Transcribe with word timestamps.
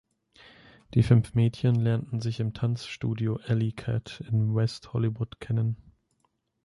Die 0.95 1.03
fünf 1.03 1.35
Mädchen 1.35 1.75
lernten 1.75 2.21
sich 2.21 2.39
im 2.39 2.55
Tanzstudio 2.55 3.35
"Alley 3.45 3.71
Cat" 3.71 4.23
in 4.27 4.55
West 4.55 4.93
Hollywood 4.93 5.39
kennen. 5.39 5.77